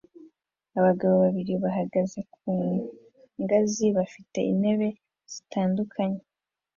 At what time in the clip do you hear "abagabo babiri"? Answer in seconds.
0.79-1.53